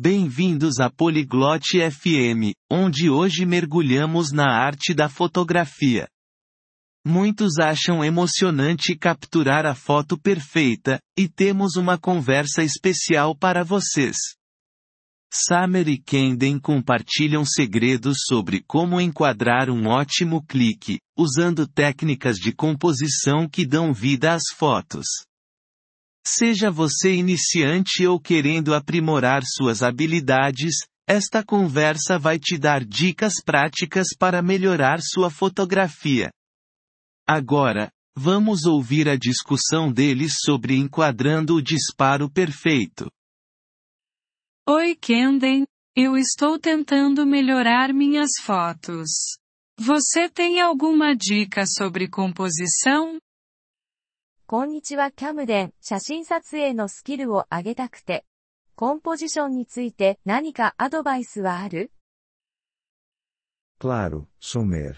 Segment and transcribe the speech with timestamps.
[0.00, 6.06] Bem-vindos a Poliglote FM, onde hoje mergulhamos na arte da fotografia.
[7.04, 14.16] Muitos acham emocionante capturar a foto perfeita, e temos uma conversa especial para vocês.
[15.34, 23.48] Summer e Kenden compartilham segredos sobre como enquadrar um ótimo clique, usando técnicas de composição
[23.48, 25.08] que dão vida às fotos.
[26.30, 30.74] Seja você iniciante ou querendo aprimorar suas habilidades,
[31.06, 36.30] esta conversa vai te dar dicas práticas para melhorar sua fotografia.
[37.26, 43.10] Agora, vamos ouvir a discussão deles sobre enquadrando o disparo perfeito.
[44.68, 45.66] Oi Kenden,
[45.96, 49.08] eu estou tentando melhorar minhas fotos.
[49.78, 53.18] Você tem alguma dica sobre composição?
[54.50, 58.24] こんにちはキャムデン、写真撮影のスキルを上げたくて。
[58.76, 61.92] コンポジションについて何かアドバイスはある
[63.78, 64.94] ？Claro, Sumer.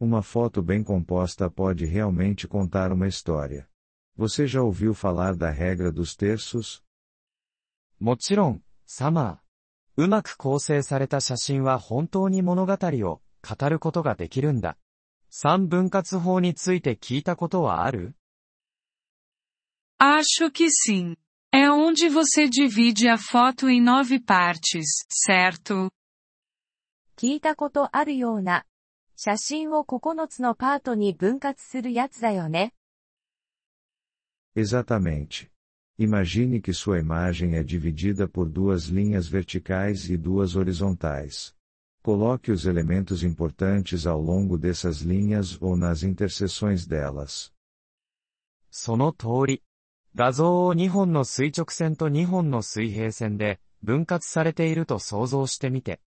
[0.00, 3.68] Uma foto bem composta pode realmente contar uma história.
[4.16, 6.82] Você já ouviu falar da regra dos terços?
[8.00, 10.02] もちろん、サマー。
[10.04, 14.78] うまく構成された写真は本当に物語を語ることができるんだ。
[15.28, 18.14] 三分割法について聞いたことはある？
[19.99, 21.15] Acho que sim.
[21.53, 25.91] É onde você divide a foto em nove partes, certo?
[27.17, 28.65] 聞いたことあるような。
[29.15, 32.73] 写真を9つのパートに分割するやつだよね。
[34.55, 35.51] Exatamente.
[35.99, 41.53] Imagine que sua imagem é dividida por duas linhas verticais e duas horizontais.
[42.01, 47.53] Coloque os elementos importantes ao longo dessas linhas ou nas interseções delas.
[48.71, 49.61] その通り。
[50.16, 56.00] 画像を2本の垂直線と2本の水平線で分割されていると想像してみて。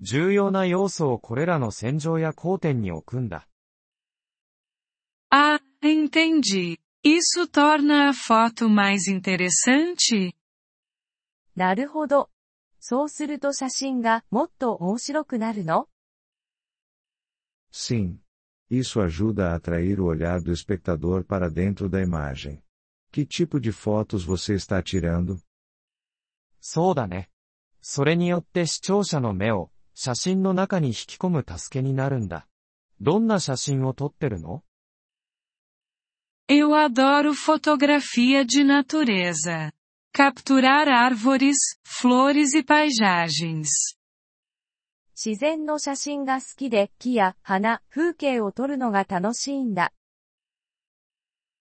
[0.00, 3.46] 重要な要素をこれらの線上や交点に置くんだ。
[5.30, 6.76] Ah, entendi.
[7.04, 10.34] Isso torna a foto mais interessante?
[11.54, 12.30] なるほど。
[12.80, 15.86] そうすると写真がもっと面白くなるの
[17.72, 18.16] Sim.
[18.68, 22.60] Isso ajuda a atrair o olhar do espectador para dentro da imagem.
[23.11, 25.39] Que tipo de fotos você está tirando?
[26.59, 27.29] そうだね。
[27.81, 32.47] それによって視聴者の目を写真の中に引き込む助けになるんだ。
[32.99, 34.63] どんな写真を撮ってるの
[36.49, 39.71] Eu adoro fotografia de natureza.
[40.13, 43.97] Capturar árvores, flores e paisagens.
[45.13, 49.91] 自然の写真が好きで木や花、風景を撮るのが楽しいんだ。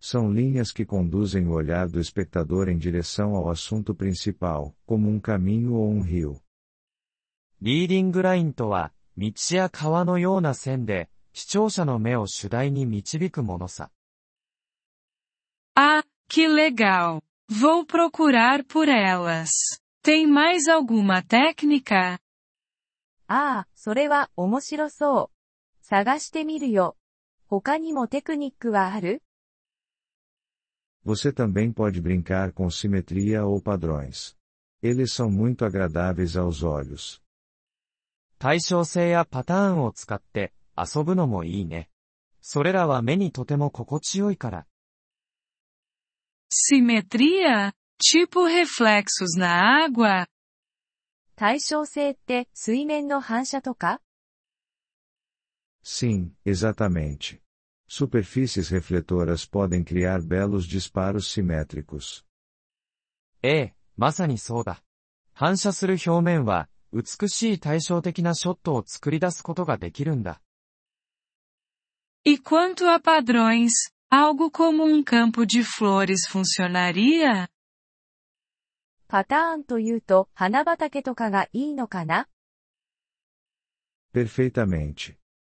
[0.00, 5.20] São linhas que conduzem o olhar do espectador em direção ao assunto principal, como um
[5.20, 6.42] caminho ou um rio.
[7.60, 13.92] リーディングラインとは、道や川のような線で、視聴者の目を主題に導くものさ。
[15.76, 17.22] Ah, que legal!
[17.48, 19.50] Vou procurar por elas.
[20.02, 22.18] Tem mais alguma técnica?
[23.28, 25.84] ああ、それは面白そう。
[25.84, 26.96] 探してみるよ。
[27.46, 29.22] 他にもテクニックはある
[31.06, 34.36] Você também pode brincar com simetria ou padrões.
[34.82, 37.20] Eles são muito agradáveis aos olhos.
[38.38, 41.88] 対称性やパターンを使って遊ぶのもいいね。
[42.40, 44.66] それらは目にとても心地よいから。
[46.50, 47.72] Simetria?
[47.98, 50.26] Tipo reflexos na água?
[51.36, 54.00] 対称性って水面の反射とか
[55.84, 57.40] Sim, exatamente.
[57.88, 62.24] Superfícies refletoras podem criar belos disparos simétricos.
[63.42, 64.82] ええ、まさにそうだ。
[65.34, 70.40] 反射する表面は、美しい対照的なショットを作り出すことができるんだ。
[72.24, 73.72] E quanto a padrões,
[74.10, 77.48] algo como um campo de flores funcionaria?
[79.08, 82.28] パターンというと花畑とかがいいのかな
[84.14, 85.16] Perfeitamente.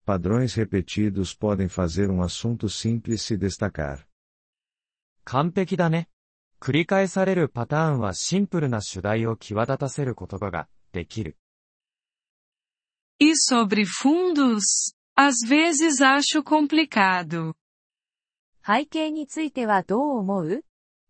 [0.07, 4.07] Padrões repetidos podem fazer um assunto simples se destacar.
[5.25, 6.09] 完璧だね。
[6.61, 11.37] 繰り返されるパターンはシンプルな主題を際立たせることができる。
[13.19, 14.95] E sobre fundos?
[15.17, 17.55] Às vezes acho complicado.
[18.65, 20.65] 背景についてはどう思う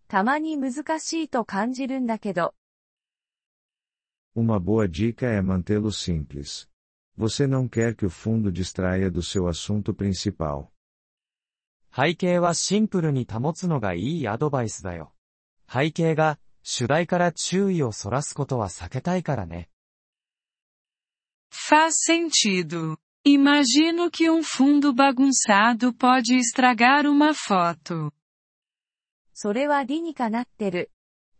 [0.09, 2.55] たまに難しいと感じるんだけど。
[4.35, 6.69] Uma boa dica é mantê-lo simples.
[7.17, 10.73] Você não quer que o fundo distraia do seu assunto principal.
[11.95, 15.13] 背景はシンプルに保つのがいいアドバイスだよ。
[15.71, 19.69] 背景が主題から注意をそらすことは避けたいからね。
[21.53, 22.97] Faz sentido.
[23.25, 28.11] Imagino que um fundo bagunçado pode estragar uma foto.
[29.35, 30.91] それは理にかなってる。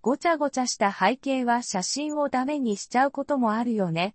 [0.01, 4.15] ごちゃごちゃした背景は写真をダメにしちゃうこともあるよね。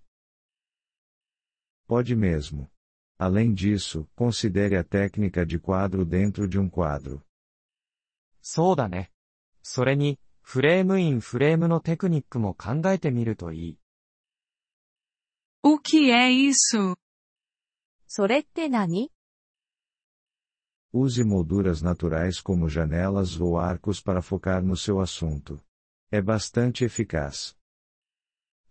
[1.91, 2.69] Pode mesmo.
[3.17, 7.23] Além disso, considere a técnica de quadro dentro de um quadro.
[8.41, 9.11] そうだね。
[9.61, 13.79] それに、フレームインフレームのテクニックも考えてみるといい。
[15.63, 16.95] O que é isso?
[18.07, 19.11] それって何
[20.93, 25.61] Use molduras naturais como janelas ou arcos para focar no seu assunto.
[26.09, 27.57] É bastante eficaz.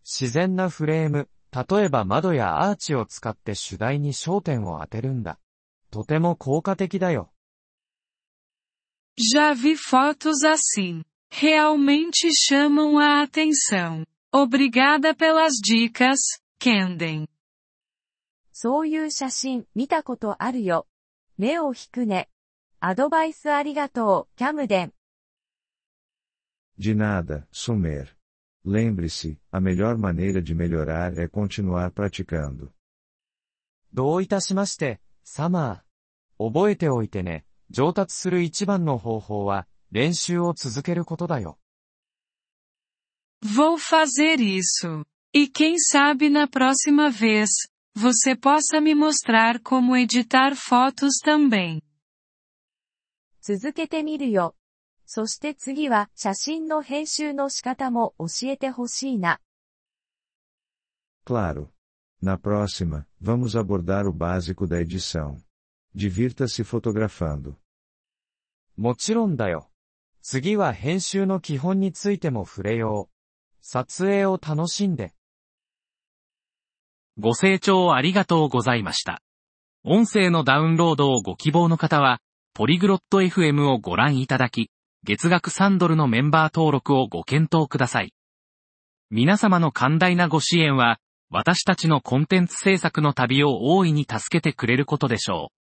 [0.02, 5.37] 自然なフレーム、 例えば窓やアーチを使って主題に焦点を当てるんだ。
[5.89, 7.33] とても効果的だよ。
[9.17, 11.03] Já vi fotos assim.
[11.29, 14.05] Realmente chamam a atenção.
[14.33, 17.27] Obrigada pelas dicas, Kenden.
[18.53, 20.87] そういう写真見たことあるよ。
[21.37, 22.29] 目を引くね。
[22.79, 24.93] アドバイスありがとう、キャムデン。
[26.79, 28.20] De nada, Sumer.
[28.64, 32.72] Lembre-se, a melhor maneira de melhorar é continuar praticando.
[33.92, 36.52] どういたしまして、サマー。
[36.52, 37.46] 覚えておいてね。
[37.70, 41.58] 上達する一番の方法は、練習を続けることだよ。
[43.42, 45.04] Vou fazer isso.
[45.32, 47.50] E quem sabe na próxima vez,
[47.94, 51.82] você possa me mostrar como editar fotos também.
[53.40, 54.56] 続けてみるよ。
[55.13, 59.41] そして次は写真の編集の仕方も教えてほしいな。
[61.25, 61.67] Claro.
[62.23, 65.35] Na próxima, vamos abordar o básico da edição.
[65.93, 67.57] Divirta-se fotografando.
[68.77, 69.69] もちろんだよ。
[70.21, 73.13] 次は編集の基本についても触れよう。
[73.59, 75.13] 撮影を楽しんで。
[77.17, 79.21] ご清聴ありがとうございました。
[79.83, 82.21] 音声のダウンロードをご希望の方は、
[82.53, 84.71] ポリグロット FM をご覧いただき、
[85.03, 88.13] 月額3ドルのメンバー登録をご検討ください。
[89.09, 90.99] 皆様の寛大なご支援は、
[91.31, 95.60] 私たちのコンテンツ制作の旅を大いに助けてくれることでしょう。